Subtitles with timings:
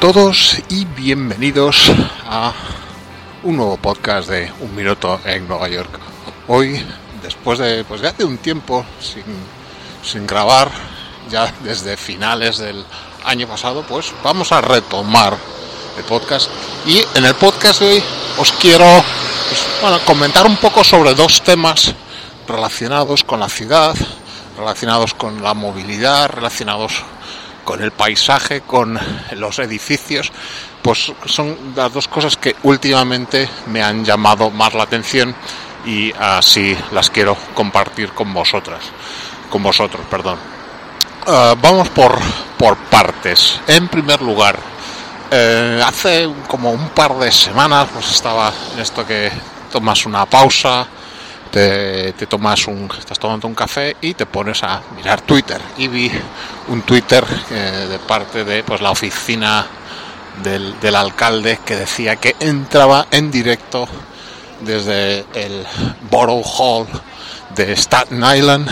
[0.00, 1.90] Todos y bienvenidos
[2.24, 2.52] a
[3.42, 5.90] un nuevo podcast de Un Minuto en Nueva York.
[6.46, 6.86] Hoy,
[7.20, 9.24] después de, pues de un tiempo sin,
[10.04, 10.70] sin grabar,
[11.28, 12.84] ya desde finales del
[13.24, 15.36] año pasado, pues vamos a retomar
[15.96, 16.48] el podcast.
[16.86, 18.02] Y en el podcast de hoy
[18.38, 18.86] os quiero
[19.48, 21.92] pues, comentar un poco sobre dos temas
[22.46, 23.96] relacionados con la ciudad,
[24.56, 27.02] relacionados con la movilidad, relacionados
[27.68, 28.98] con el paisaje, con
[29.32, 30.32] los edificios,
[30.80, 35.34] pues son las dos cosas que últimamente me han llamado más la atención
[35.84, 38.80] y así las quiero compartir con vosotras,
[39.50, 40.38] con vosotros, perdón.
[41.26, 42.18] Uh, vamos por,
[42.56, 43.60] por partes.
[43.66, 44.58] En primer lugar,
[45.30, 49.30] eh, hace como un par de semanas pues estaba en esto que
[49.70, 50.86] tomas una pausa,
[51.50, 55.60] te, tomas un, estás tomando un café y te pones a mirar Twitter.
[55.76, 56.10] Y vi
[56.68, 59.66] un Twitter eh, de parte de pues, la oficina
[60.42, 63.88] del, del, alcalde que decía que entraba en directo
[64.60, 65.64] desde el
[66.10, 66.86] Borough Hall
[67.54, 68.68] de Staten Island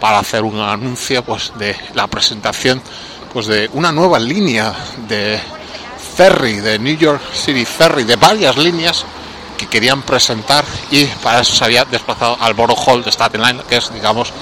[0.00, 2.80] para hacer un anuncio pues, de la presentación
[3.32, 4.74] pues, de una nueva línea
[5.08, 5.40] de
[6.16, 9.04] ferry, de New York City Ferry, de varias líneas
[9.58, 13.66] que querían presentar y para eso se había desplazado al Borough Hall de Staten Island,
[13.66, 14.32] que es, digamos,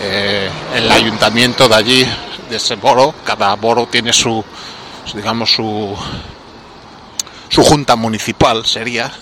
[0.00, 2.08] eh, el ayuntamiento de allí,
[2.48, 3.14] de ese borough.
[3.24, 4.42] Cada borough tiene su,
[5.12, 5.94] digamos, su,
[7.48, 9.12] su junta municipal, sería.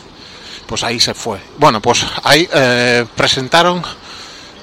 [0.66, 1.41] Pues ahí se fue.
[1.58, 3.83] Bueno, pues ahí eh, presentaron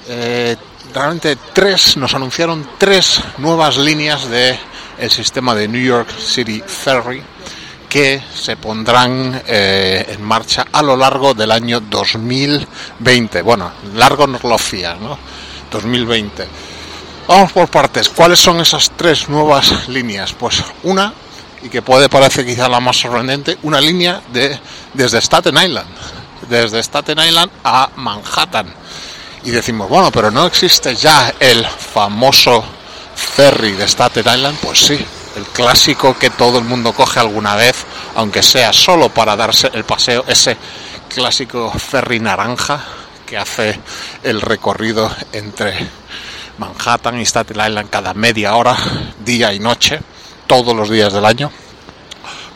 [0.08, 0.56] eh,
[0.94, 4.58] realmente tres, nos anunciaron tres nuevas líneas de
[4.98, 7.22] el sistema de New York City Ferry
[7.90, 13.42] que se pondrán eh, en marcha a lo largo del año 2020.
[13.42, 15.18] Bueno, largo nos lo fía, ¿no?
[15.70, 16.46] 2020.
[17.26, 18.08] Vamos por partes.
[18.08, 20.32] ¿Cuáles son esas tres nuevas líneas?
[20.32, 21.12] Pues una,
[21.62, 24.58] y que puede parecer quizá la más sorprendente, una línea de
[24.94, 25.88] desde Staten Island,
[26.48, 28.72] desde Staten Island a Manhattan.
[29.44, 32.62] Y decimos, bueno, pero no existe ya el famoso
[33.14, 35.04] ferry de Staten Island, pues sí,
[35.36, 39.84] el clásico que todo el mundo coge alguna vez, aunque sea solo para darse el
[39.84, 40.56] paseo, ese
[41.08, 42.84] clásico ferry naranja
[43.26, 43.78] que hace
[44.22, 45.88] el recorrido entre
[46.58, 48.76] Manhattan y Staten Island cada media hora,
[49.24, 50.00] día y noche,
[50.46, 51.50] todos los días del año,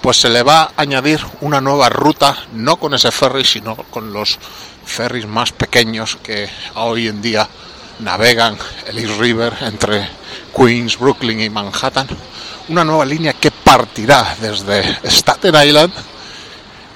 [0.00, 4.12] pues se le va a añadir una nueva ruta, no con ese ferry, sino con
[4.12, 4.38] los
[4.84, 7.48] ferries más pequeños que hoy en día
[8.00, 10.08] navegan el East River entre
[10.56, 12.06] Queens, Brooklyn y Manhattan,
[12.68, 15.92] una nueva línea que partirá desde Staten Island,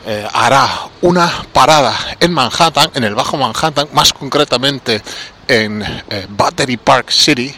[0.07, 5.03] eh, hará una parada en Manhattan, en el Bajo Manhattan, más concretamente
[5.47, 7.55] en eh, Battery Park City,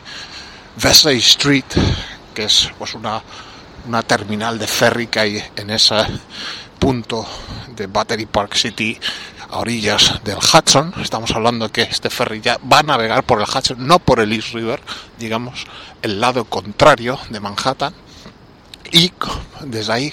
[0.82, 1.64] Vesey Street,
[2.34, 3.22] que es pues una,
[3.86, 5.96] una terminal de ferry que hay en ese
[6.78, 7.26] punto
[7.68, 8.98] de Battery Park City
[9.50, 10.94] a orillas del Hudson.
[11.00, 14.32] Estamos hablando que este ferry ya va a navegar por el Hudson, no por el
[14.32, 14.80] East River,
[15.18, 15.66] digamos,
[16.02, 17.94] el lado contrario de Manhattan.
[18.92, 19.12] Y
[19.60, 20.12] desde ahí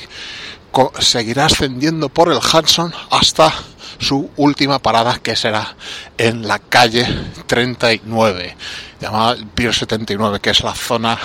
[1.00, 3.54] seguirá ascendiendo por el Hudson hasta
[4.00, 5.76] su última parada que será
[6.18, 7.08] en la calle
[7.48, 8.56] 39
[9.00, 11.18] llamada Pier 79 que es la zona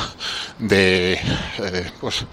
[0.59, 1.13] de
[1.59, 2.25] eh, pues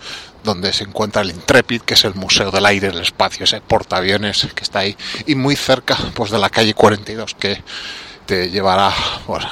[0.44, 3.61] donde se encuentra el Intrepid, que es el Museo del Aire y del Espacio, ese
[3.61, 4.95] portaaviones que está ahí,
[5.25, 7.61] y muy cerca pues, de la calle 42, que
[8.25, 8.94] te llevará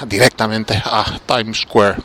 [0.06, 1.98] directamente a Times Square.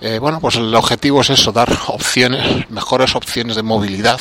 [0.00, 4.20] Eh, bueno, pues el objetivo es eso, dar opciones, mejores opciones de movilidad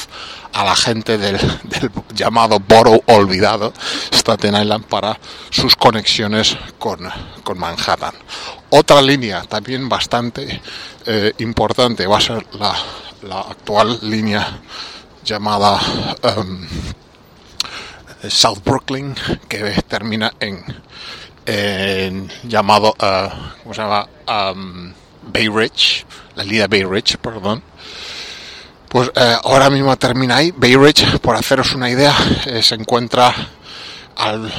[0.54, 3.74] a la gente del, del llamado Borough olvidado,
[4.14, 7.10] Staten Island, para sus conexiones con,
[7.44, 8.14] con Manhattan.
[8.70, 10.62] Otra línea también bastante
[11.08, 12.76] eh, importante va a ser la,
[13.24, 14.60] la actual línea
[15.24, 15.80] llamada
[16.38, 16.68] um,
[18.28, 19.16] South Brooklyn,
[19.48, 23.30] que termina en, llamado, uh,
[23.64, 23.82] ¿cómo se?
[23.82, 27.64] Um, Bay Ridge, la línea Bay Ridge, perdón.
[28.90, 30.52] Pues eh, ahora mismo termina ahí.
[30.52, 32.14] Bay Ridge, por haceros una idea,
[32.46, 33.34] eh, se encuentra
[34.18, 34.52] al,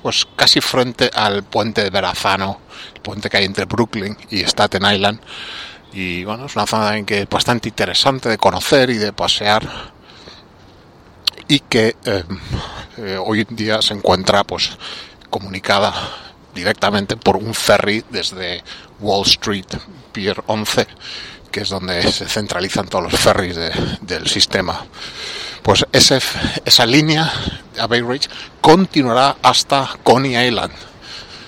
[0.00, 2.60] pues casi frente al puente de Verrazano,
[2.94, 5.20] el puente que hay entre Brooklyn y Staten Island.
[5.92, 9.68] Y bueno, es una zona en que es bastante interesante de conocer y de pasear.
[11.48, 12.24] Y que eh,
[12.98, 14.70] eh, hoy en día se encuentra pues
[15.28, 15.92] comunicada
[16.54, 18.62] directamente por un ferry desde
[19.00, 19.66] Wall Street,
[20.12, 20.86] Pier 11,
[21.50, 24.84] que es donde se centralizan todos los ferries de, del sistema.
[25.62, 26.20] Pues ese,
[26.64, 27.30] esa línea
[27.78, 28.28] a Bay Ridge
[28.60, 30.72] continuará hasta Coney Island.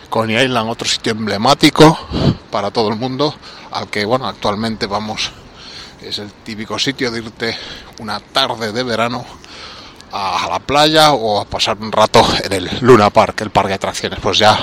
[0.09, 1.99] Coney Island, otro sitio emblemático
[2.51, 3.35] para todo el mundo,
[3.75, 5.31] al que bueno actualmente vamos
[6.01, 7.57] es el típico sitio de irte
[7.99, 9.25] una tarde de verano
[10.13, 13.75] a la playa o a pasar un rato en el Luna Park, el parque de
[13.75, 14.21] atracciones.
[14.21, 14.57] Pues ya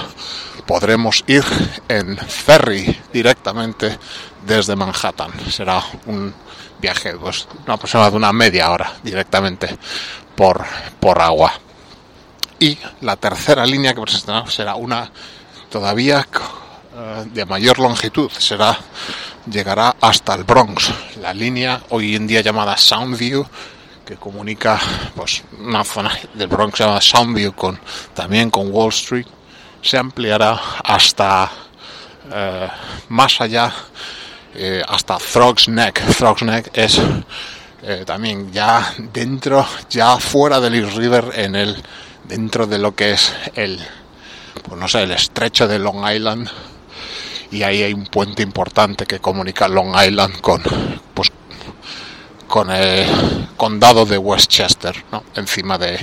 [0.66, 1.44] podremos ir
[1.90, 4.00] en ferry directamente
[4.46, 5.32] desde Manhattan.
[5.50, 6.34] Será un
[6.80, 9.78] viaje, pues una persona de una media hora directamente
[10.36, 10.64] por,
[11.02, 11.52] por agua.
[12.58, 15.12] Y la tercera línea que presentará será una
[15.70, 16.26] todavía
[17.26, 18.78] de mayor longitud, será
[19.50, 23.46] llegará hasta el Bronx, la línea hoy en día llamada Soundview
[24.06, 24.80] que comunica
[25.16, 27.80] pues una zona del Bronx llamada Soundview con
[28.14, 29.28] también con Wall Street
[29.82, 31.50] se ampliará hasta
[32.32, 32.68] eh,
[33.10, 33.74] más allá
[34.54, 36.02] eh, hasta Throgs Neck.
[36.18, 37.00] Throgs Neck es
[37.84, 41.82] eh, también ya dentro, ya fuera del East River, en el
[42.24, 43.80] dentro de lo que es el,
[44.64, 46.50] pues no sé, el estrecho de Long Island.
[47.52, 50.62] Y ahí hay un puente importante que comunica Long Island con,
[51.14, 51.30] pues,
[52.48, 55.24] con el condado de Westchester, ¿no?
[55.36, 55.96] encima de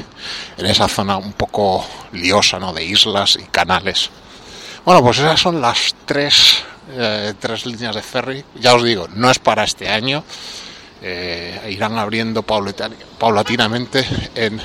[0.57, 2.73] en esa zona un poco liosa, ¿no?
[2.73, 4.11] de islas y canales.
[4.85, 8.45] Bueno, pues esas son las tres eh, tres líneas de ferry.
[8.61, 10.25] Ya os digo, no es para este año.
[11.03, 14.05] Eh, irán abriendo paulatinamente
[14.35, 14.61] en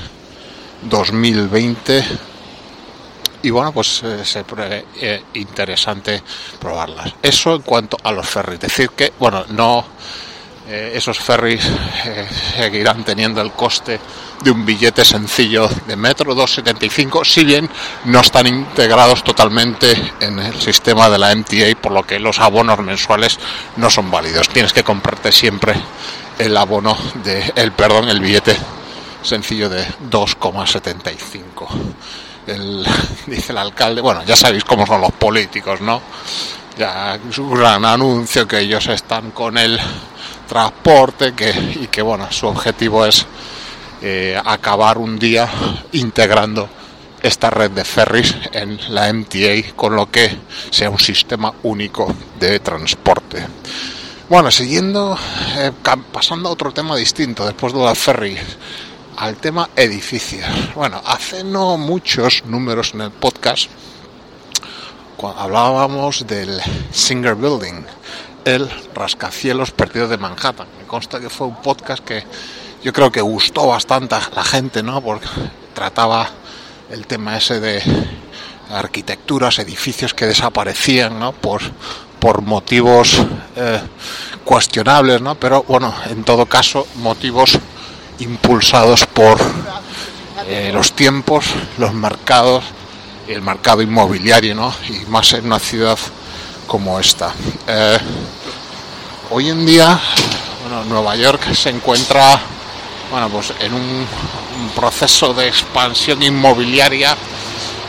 [0.84, 2.04] 2020
[3.44, 4.44] y bueno pues eh, se
[5.34, 6.24] interesante
[6.60, 9.86] probarlas eso en cuanto a los ferries decir que bueno no
[10.68, 11.66] eh, esos ferries
[12.06, 14.00] eh, seguirán teniendo el coste
[14.42, 17.70] de un billete sencillo de metro 2,75, si bien
[18.06, 22.80] no están integrados totalmente en el sistema de la MTA, por lo que los abonos
[22.80, 23.40] mensuales
[23.76, 24.48] no son válidos.
[24.50, 25.76] Tienes que comprarte siempre
[26.40, 28.56] el abono de el perdón, el billete
[29.22, 31.68] sencillo de 2,75.
[33.28, 36.02] dice el alcalde, bueno, ya sabéis cómo son los políticos, ¿no?
[36.78, 39.80] Ya es un gran anuncio que ellos están con el
[40.48, 41.50] transporte que,
[41.82, 43.26] y que bueno, su objetivo es
[44.02, 45.50] eh, acabar un día
[45.94, 46.68] integrando
[47.22, 50.30] esta red de ferries en la MTA, con lo que
[50.70, 53.48] sea un sistema único de transporte.
[54.28, 55.18] Bueno, siguiendo,
[55.58, 55.72] eh,
[56.12, 58.38] pasando a otro tema distinto, después de la ferry,
[59.18, 60.46] al tema edificios.
[60.76, 63.70] Bueno, hace no muchos números en el podcast,
[65.18, 66.60] cuando hablábamos del
[66.92, 67.86] Singer Building,
[68.46, 70.68] el rascacielos perdido de Manhattan.
[70.80, 72.24] Me consta que fue un podcast que
[72.84, 75.02] yo creo que gustó bastante a la gente, ¿no?
[75.02, 75.28] Porque
[75.74, 76.30] trataba
[76.90, 77.82] el tema ese de
[78.70, 81.32] arquitecturas, edificios que desaparecían, ¿no?
[81.32, 81.62] Por,
[82.20, 83.18] por motivos
[83.56, 83.80] eh,
[84.44, 85.36] cuestionables, ¿no?
[85.36, 87.60] Pero bueno, en todo caso, motivos
[88.20, 89.38] impulsados por
[90.48, 91.46] eh, los tiempos,
[91.78, 92.64] los mercados,
[93.28, 94.74] el mercado inmobiliario, ¿no?
[94.90, 95.98] Y más en una ciudad
[96.68, 97.34] como esta.
[97.68, 97.98] Eh,
[99.32, 100.00] hoy en día,
[100.62, 102.40] bueno, Nueva York se encuentra,
[103.12, 104.08] bueno, pues en un,
[104.76, 107.16] proceso de expansión inmobiliaria,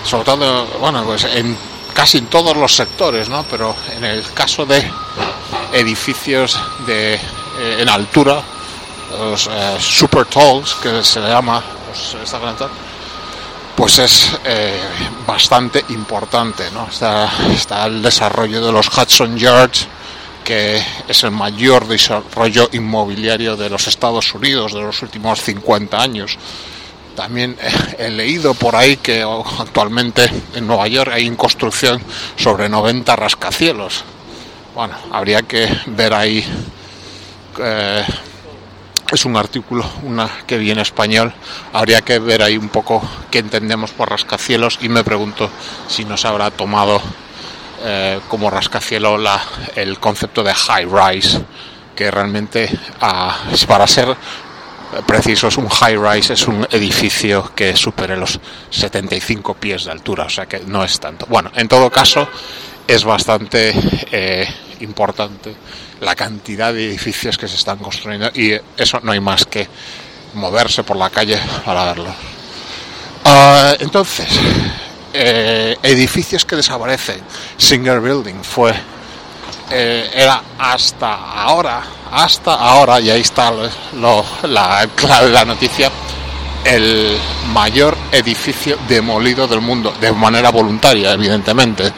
[0.05, 1.56] sobre todo, bueno, pues en
[1.94, 3.44] casi en todos los sectores, ¿no?
[3.50, 4.85] Pero en el caso de
[5.73, 7.20] edificios de eh,
[7.79, 8.43] en altura,
[9.19, 12.69] los eh, super talls que se llama, pues, esta
[13.77, 14.79] pues es eh,
[15.27, 16.71] bastante importante.
[16.73, 16.87] ¿no?
[16.87, 19.89] Está, está el desarrollo de los Hudson Yards,
[20.44, 26.39] que es el mayor desarrollo inmobiliario de los Estados Unidos de los últimos 50 años.
[27.17, 27.56] También
[27.99, 32.03] he leído por ahí que actualmente en Nueva York hay en construcción
[32.37, 34.05] sobre 90 rascacielos.
[34.75, 36.44] Bueno, habría que ver ahí
[37.61, 38.05] eh,
[39.15, 41.33] es un artículo una que viene español.
[41.73, 45.51] Habría que ver ahí un poco qué entendemos por rascacielos y me pregunto
[45.89, 47.01] si nos habrá tomado
[47.85, 49.43] eh, como rascacielos la,
[49.77, 51.41] el concepto de high rise,
[51.94, 52.69] que realmente
[53.69, 54.17] para ser
[55.06, 58.39] precisos, un high rise es un edificio que supere los
[58.71, 61.27] 75 pies de altura, o sea que no es tanto.
[61.27, 62.29] Bueno, en todo caso,
[62.87, 63.75] es bastante
[64.13, 64.47] eh,
[64.84, 65.55] importante
[66.00, 69.69] la cantidad de edificios que se están construyendo y eso no hay más que
[70.34, 72.14] moverse por la calle para verlo.
[73.24, 74.29] Ah, entonces,
[75.12, 77.20] eh, edificios que desaparecen,
[77.56, 78.74] Singer Building fue,
[79.70, 83.53] eh, era hasta ahora, hasta ahora, y ahí está
[84.43, 85.91] la clave de la noticia,
[86.64, 87.17] el
[87.53, 91.93] mayor edificio demolido del mundo, de manera voluntaria, evidentemente,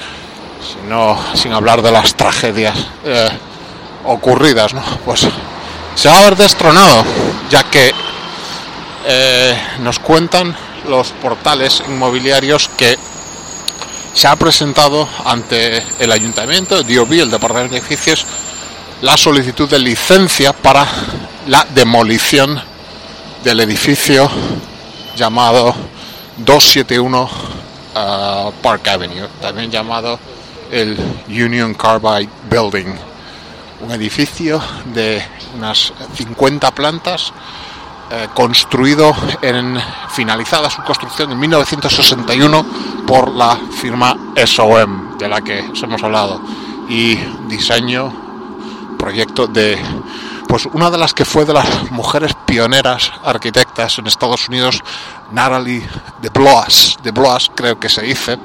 [0.75, 2.76] sino, sin hablar de las tragedias.
[3.04, 3.28] Eh,
[4.06, 4.82] ocurridas, ¿no?
[5.04, 5.26] Pues
[5.94, 7.04] se va a haber destronado,
[7.50, 7.92] ya que
[9.06, 10.56] eh, nos cuentan
[10.88, 12.96] los portales inmobiliarios que
[14.14, 18.25] se ha presentado ante el ayuntamiento, DOB, el Departamento de Edificios,
[19.02, 20.87] la solicitud de licencia para
[21.49, 22.61] la demolición
[23.44, 24.30] del edificio
[25.16, 25.75] llamado
[26.38, 27.23] 271
[27.94, 30.18] uh, Park Avenue, también llamado
[30.70, 32.94] el Union Carbide Building,
[33.80, 34.61] un edificio
[34.94, 35.23] de
[35.54, 37.32] unas 50 plantas
[38.11, 39.76] eh, construido en
[40.11, 42.66] finalizada su construcción en 1961
[43.04, 46.40] por la firma SOM de la que os hemos hablado
[46.88, 47.16] y
[47.49, 48.12] diseño
[48.96, 49.76] proyecto de
[50.46, 54.80] pues una de las que fue de las mujeres pioneras arquitectas en Estados Unidos
[55.32, 55.82] Natalie
[56.23, 58.38] de Blois de Blois creo que se dice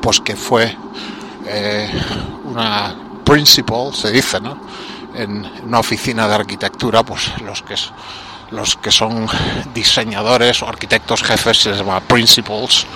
[0.00, 0.76] pues que fue
[1.46, 1.90] eh,
[2.44, 4.58] una principal se dice no
[5.14, 7.74] en una oficina de arquitectura pues los que
[8.50, 9.26] los que son
[9.74, 12.86] diseñadores o arquitectos jefes se les llama principals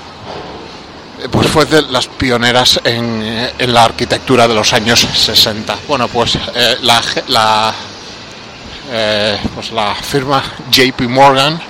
[1.21, 5.77] eh, pues fue de las pioneras en, eh, la arquitectura de los años 60.
[5.89, 6.39] Bueno, pues
[6.81, 7.75] la,
[9.55, 11.61] pues la firma JP Morgan,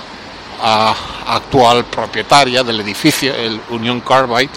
[0.61, 4.51] actual propietaria del edificio, el Union Carbide,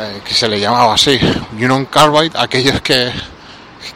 [0.00, 1.20] eh, que se le llamaba así,
[1.52, 3.12] Union Carbide, aquellos que,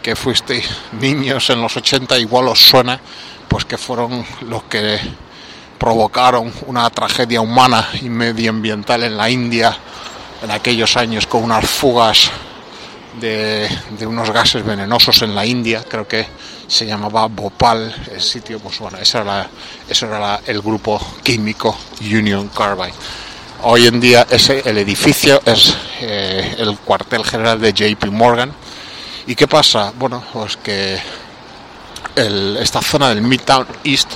[0.02, 0.68] que fuisteis
[1.00, 3.00] niños en los 80 igual os suena,
[3.49, 5.00] pues que fueron los que
[5.78, 9.75] provocaron una tragedia humana y medioambiental en la India
[10.42, 12.30] en aquellos años con unas fugas
[13.18, 13.66] de,
[13.99, 16.26] de, unos gases venenosos en la India, creo que
[16.66, 19.50] se llamaba Bhopal el sitio, pues bueno, ese era, la,
[19.88, 22.92] ese era la, el grupo químico Union Carbide.
[23.66, 28.52] Hoy en día ese, el edificio es eh, el cuartel general de JP Morgan.
[29.26, 29.90] ¿Y qué pasa?
[29.97, 30.99] Bueno, pues que
[32.14, 34.11] esta zona del Midtown East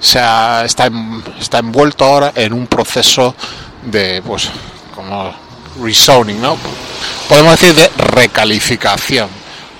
[0.00, 0.90] se ha, está,
[1.38, 3.34] está envuelto ahora en un proceso
[3.82, 4.48] de, pues,
[4.94, 5.30] como
[5.78, 6.56] rezoning, ¿no?
[7.28, 9.28] Podemos decir de recalificación,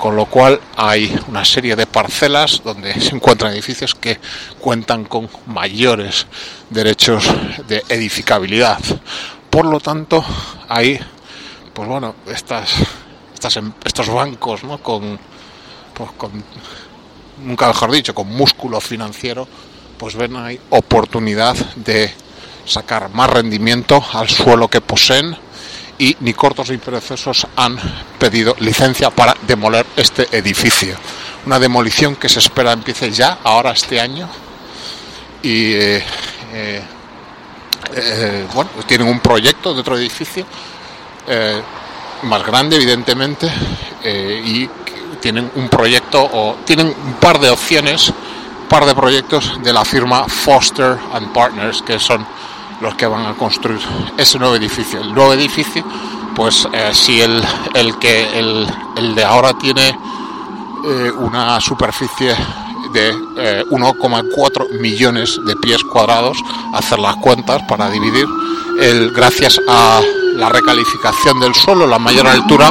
[0.01, 4.19] con lo cual hay una serie de parcelas donde se encuentran edificios que
[4.59, 6.27] cuentan con mayores
[6.71, 7.31] derechos
[7.69, 8.81] de edificabilidad.
[9.51, 10.25] Por lo tanto,
[10.71, 10.99] hay,
[11.75, 12.71] pues bueno, estas,
[13.35, 14.79] estas estos bancos, ¿no?
[14.79, 15.19] Con,
[15.93, 16.43] pues con,
[17.45, 19.47] nunca mejor dicho, con músculo financiero,
[19.99, 22.11] pues ven ahí oportunidad de
[22.65, 25.37] sacar más rendimiento al suelo que poseen
[26.01, 27.79] y ni cortos ni perezosos han
[28.19, 30.97] pedido licencia para demoler este edificio.
[31.45, 34.27] Una demolición que se espera empiece ya, ahora este año.
[35.43, 36.05] Y eh,
[36.55, 36.83] eh,
[37.95, 40.47] eh, bueno, tienen un proyecto de otro edificio
[42.23, 43.49] más grande, evidentemente,
[44.03, 44.69] y
[45.21, 49.85] tienen un proyecto o tienen un par de opciones, un par de proyectos de la
[49.85, 52.27] firma Foster and Partners, que son
[52.81, 53.81] los que van a construir
[54.17, 55.01] ese nuevo edificio.
[55.01, 55.85] El nuevo edificio,
[56.35, 57.43] pues eh, si el,
[57.75, 59.89] el que el, el, de ahora tiene
[60.85, 62.35] eh, una superficie
[62.93, 66.39] de eh, 1,4 millones de pies cuadrados,
[66.73, 68.27] hacer las cuentas para dividir,
[68.81, 70.01] el, gracias a
[70.35, 72.71] la recalificación del suelo, la mayor altura,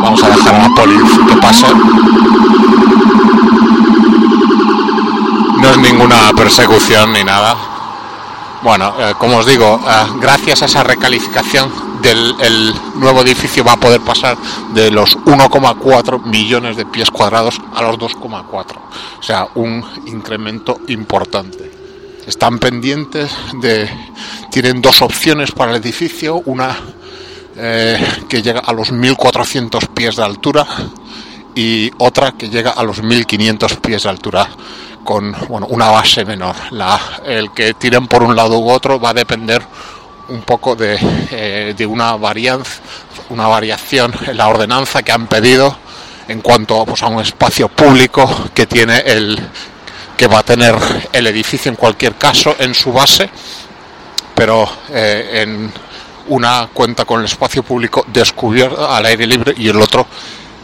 [0.00, 0.96] vamos a dejar a la poli
[1.26, 1.66] que pase.
[5.58, 7.56] No es ninguna persecución ni nada,
[8.62, 13.72] bueno, eh, como os digo, eh, gracias a esa recalificación del el nuevo edificio va
[13.72, 14.36] a poder pasar
[14.74, 18.76] de los 1,4 millones de pies cuadrados a los 2,4.
[19.18, 21.70] O sea, un incremento importante.
[22.26, 23.88] Están pendientes de...
[24.50, 26.42] Tienen dos opciones para el edificio.
[26.44, 26.76] Una
[27.56, 30.66] eh, que llega a los 1.400 pies de altura
[31.54, 34.48] y otra que llega a los 1.500 pies de altura
[35.04, 36.56] con bueno, una base menor.
[37.24, 39.62] El que tiren por un lado u otro va a depender
[40.28, 40.98] un poco de,
[41.30, 42.80] eh, de una, varianza,
[43.30, 45.76] una variación en la ordenanza que han pedido
[46.28, 49.38] en cuanto pues, a un espacio público que tiene el
[50.16, 50.74] que va a tener
[51.12, 53.28] el edificio en cualquier caso en su base,
[54.34, 55.72] pero eh, en
[56.28, 60.06] una cuenta con el espacio público descubierto al aire libre y el otro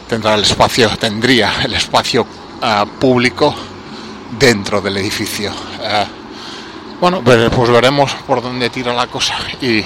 [0.09, 3.55] tendrá el espacio tendría el espacio uh, público
[4.31, 5.53] dentro del edificio.
[5.81, 6.07] Eh,
[7.01, 9.85] bueno, pues, pues, veremos por dónde tira la cosa y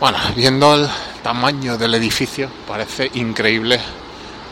[0.00, 0.88] bueno, viendo el
[1.22, 3.80] tamaño del edificio parece increíble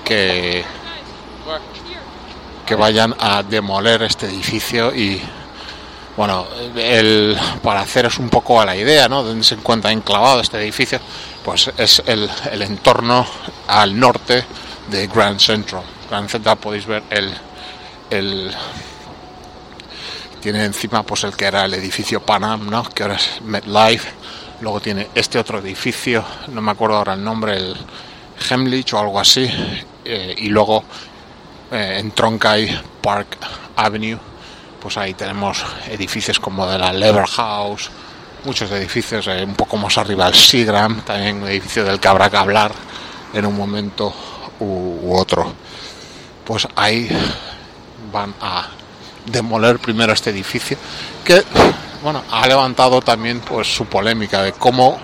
[0.04, 0.64] que
[2.66, 5.22] que vayan a demoler este edificio y
[6.16, 9.22] bueno, el, para haceros un poco a la idea, ¿no?
[9.22, 10.98] Donde se encuentra enclavado este edificio,
[11.44, 13.24] pues es el, el entorno
[13.68, 14.44] al norte
[14.90, 15.82] de Grand Central.
[16.10, 17.32] Grand Central podéis ver el,
[18.10, 18.54] el
[20.40, 22.84] tiene encima pues el que era el edificio Panam, ¿no?
[22.84, 24.08] que ahora es MetLife.
[24.60, 27.76] Luego tiene este otro edificio, no me acuerdo ahora el nombre, el
[28.48, 29.50] Hemlich o algo así.
[30.04, 30.84] eh, y luego
[31.72, 33.38] eh, en Tronkai Park
[33.74, 34.18] Avenue,
[34.80, 37.90] pues ahí tenemos edificios como de la Lever House,
[38.44, 42.36] muchos edificios, un poco más arriba el Seagram, también un edificio del que habrá que
[42.36, 42.70] hablar
[43.32, 44.14] en un momento
[44.60, 45.52] u otro.
[46.44, 47.08] Pues ahí
[48.12, 48.68] van a
[49.26, 50.76] demoler primero este edificio,
[51.24, 51.42] que
[52.02, 54.98] bueno, ha levantado también pues su polémica de cómo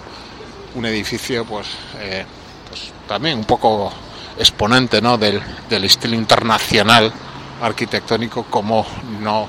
[0.75, 1.67] un edificio pues,
[1.99, 2.25] eh,
[2.69, 3.93] pues también un poco
[4.39, 5.19] exponente ¿no?
[5.19, 7.13] del, del, estilo internacional
[7.61, 8.87] arquitectónico como
[9.21, 9.49] no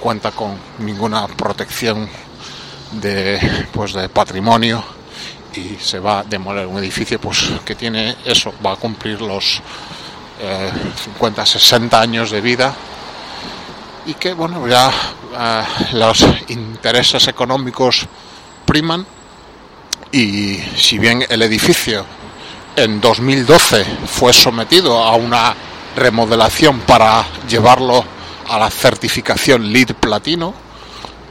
[0.00, 2.08] cuenta con ninguna protección
[2.92, 4.82] de pues de patrimonio
[5.54, 9.60] y se va a demoler un edificio pues que tiene eso va a cumplir los
[10.38, 12.74] 50 60 años de vida
[14.06, 14.90] y que bueno ya
[15.38, 18.06] eh, los intereses económicos
[18.64, 19.04] priman
[20.10, 22.06] y si bien el edificio
[22.74, 25.54] en 2012 fue sometido a una
[25.94, 28.04] remodelación para llevarlo
[28.48, 30.54] a la certificación LEED platino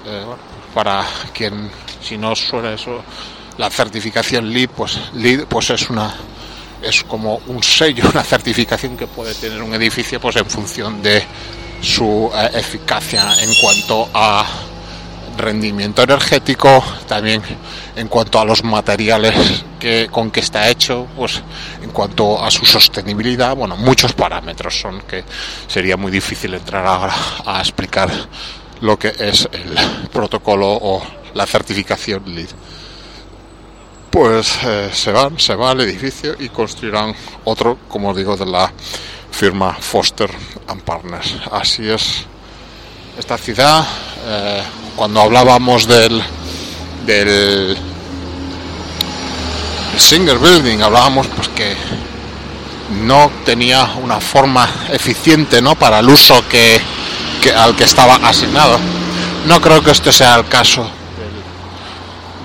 [0.05, 0.25] eh,
[0.73, 1.71] para quien
[2.01, 3.03] si no suena eso
[3.57, 6.13] la certificación LEED pues LEED pues es una
[6.81, 11.23] es como un sello una certificación que puede tener un edificio pues en función de
[11.81, 14.45] su eh, eficacia en cuanto a
[15.37, 17.41] rendimiento energético, también
[17.95, 21.41] en cuanto a los materiales que, con que está hecho, pues
[21.81, 25.23] en cuanto a su sostenibilidad, bueno, muchos parámetros son que
[25.67, 27.15] sería muy difícil entrar ahora
[27.45, 28.09] a explicar
[28.81, 31.03] lo que es el protocolo o
[31.33, 32.49] la certificación LEED.
[34.11, 38.71] Pues eh, se van, se va al edificio y construirán otro, como digo, de la
[39.31, 40.29] firma Foster
[40.67, 41.35] and Partners.
[41.51, 42.25] Así es
[43.17, 43.85] esta ciudad.
[44.25, 44.63] Eh,
[44.95, 46.21] cuando hablábamos del,
[47.05, 47.77] del
[49.97, 51.75] Singer Building, hablábamos pues que
[53.03, 55.75] no tenía una forma eficiente ¿no?
[55.75, 56.81] para el uso que,
[57.55, 58.79] al que estaba asignado.
[59.45, 60.89] No creo que este sea el caso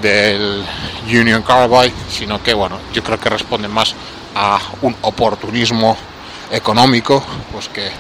[0.03, 0.65] del,
[1.07, 3.95] Union Carbide, sino que bueno, yo creo que responde más
[4.35, 5.97] a un oportunismo
[6.51, 7.91] económico, pues que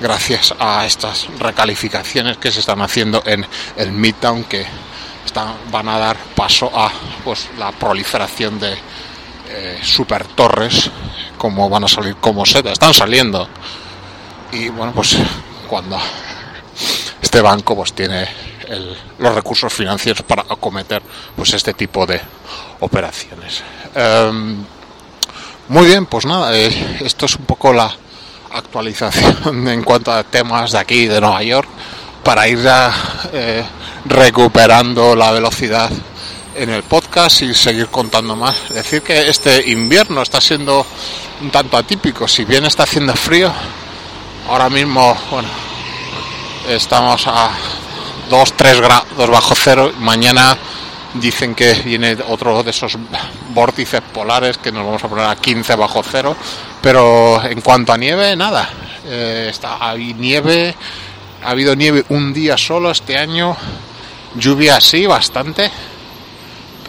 [0.00, 4.64] gracias a estas recalificaciones que se están haciendo en el Midtown que
[5.24, 6.90] están, van a dar paso a
[7.22, 8.72] pues la proliferación de
[9.48, 10.90] eh, super torres
[11.36, 13.48] como van a salir como se están saliendo.
[14.52, 15.16] Y bueno pues
[15.68, 15.98] cuando
[17.20, 18.26] este banco pues tiene
[19.18, 21.02] los recursos financieros para acometer
[21.34, 22.20] pues este tipo de
[22.80, 23.62] operaciones
[23.94, 24.64] em,
[25.70, 27.94] muy bien, pues nada, eh, esto es un poco la
[28.52, 31.68] actualización en cuanto a temas de aquí, de Nueva York,
[32.24, 32.92] para ir ya
[33.32, 33.64] eh,
[34.04, 35.88] recuperando la velocidad
[36.56, 38.68] en el podcast y seguir contando más.
[38.70, 40.84] Decir que este invierno está siendo
[41.40, 43.52] un tanto atípico, si bien está haciendo frío,
[44.48, 45.48] ahora mismo, bueno,
[46.68, 47.52] estamos a
[48.30, 50.56] 2, 3 grados bajo cero, mañana
[51.14, 52.96] dicen que viene otro de esos
[53.48, 56.36] vórtices polares que nos vamos a poner a 15 bajo cero,
[56.80, 58.70] pero en cuanto a nieve, nada.
[59.04, 60.72] Eh, está, hay nieve,
[61.42, 63.56] ha habido nieve un día solo este año,
[64.36, 65.68] lluvia así bastante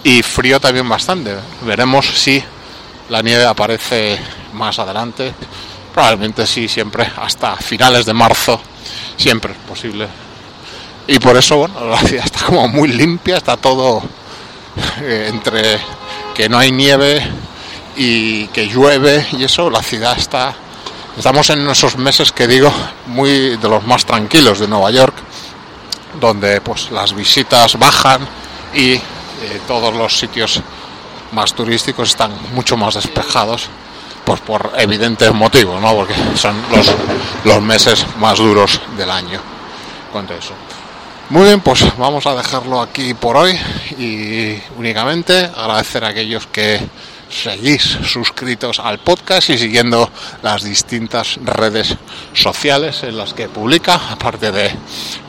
[0.04, 1.36] y frío también bastante.
[1.63, 2.43] Veremos si
[3.10, 4.19] la nieve aparece
[4.54, 5.34] más adelante.
[5.91, 8.62] Probablemente sí, siempre hasta finales de marzo,
[9.17, 10.31] siempre es posible
[11.12, 14.02] y por eso, bueno, la ciudad está como muy limpia, está todo
[15.02, 15.78] eh, entre
[16.34, 17.21] que no hay nieve
[17.97, 20.56] y que llueve y eso, la ciudad está,
[21.17, 22.71] estamos en esos meses que digo,
[23.08, 25.13] muy de los más tranquilos de Nueva York,
[26.17, 28.26] donde pues las visitas bajan
[28.74, 29.02] y eh,
[29.67, 30.62] todos los sitios
[31.34, 33.67] más turísticos están mucho más despejados
[34.24, 35.93] pues por evidentes motivos, ¿no?
[35.93, 36.89] Porque son los,
[37.43, 39.41] los meses más duros del año.
[40.13, 40.54] Cuanto eso.
[41.32, 43.58] Muy bien, pues vamos a dejarlo aquí por hoy
[43.98, 46.78] y únicamente agradecer a aquellos que
[47.30, 50.10] seguís suscritos al podcast y siguiendo
[50.44, 51.96] las distintas redes
[52.34, 54.76] sociales en las que publica, aparte de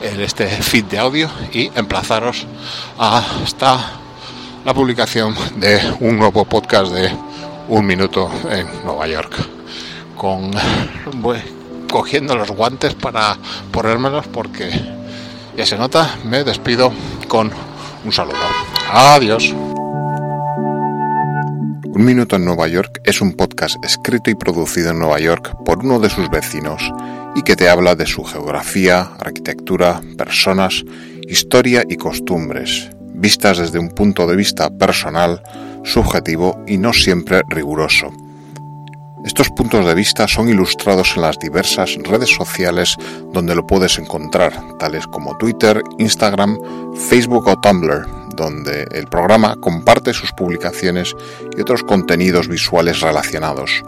[0.01, 2.47] este feed de audio, y emplazaros
[2.99, 3.91] hasta
[4.65, 7.15] la publicación de un nuevo podcast de
[7.69, 9.33] un minuto en Nueva York.
[10.17, 10.51] Con
[11.13, 11.39] voy
[11.89, 13.37] cogiendo los guantes para
[13.71, 15.01] ponérmelos porque
[15.55, 16.91] ya se nota, me despido
[17.27, 17.51] con
[18.03, 18.37] un saludo.
[18.91, 19.53] Adiós.
[21.95, 25.79] Un Minuto en Nueva York es un podcast escrito y producido en Nueva York por
[25.79, 26.81] uno de sus vecinos
[27.35, 30.83] y que te habla de su geografía, arquitectura, personas,
[31.27, 35.43] historia y costumbres, vistas desde un punto de vista personal,
[35.83, 38.11] subjetivo y no siempre riguroso.
[39.25, 42.97] Estos puntos de vista son ilustrados en las diversas redes sociales
[43.31, 46.59] donde lo puedes encontrar, tales como Twitter, Instagram,
[47.07, 48.05] Facebook o Tumblr,
[48.35, 51.15] donde el programa comparte sus publicaciones
[51.57, 53.83] y otros contenidos visuales relacionados.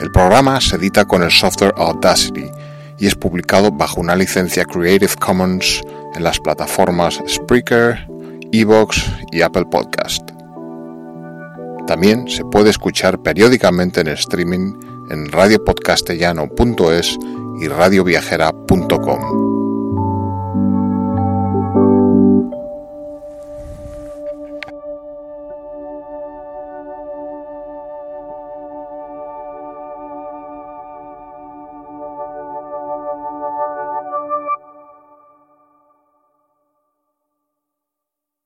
[0.00, 2.50] El programa se edita con el software Audacity
[2.98, 5.80] y es publicado bajo una licencia Creative Commons
[6.14, 8.06] en las plataformas Spreaker,
[8.52, 10.25] Evox y Apple Podcast.
[11.86, 14.74] También se puede escuchar periódicamente en streaming
[15.08, 17.18] en radiopodcastellano.es
[17.60, 19.65] y radioviajera.com.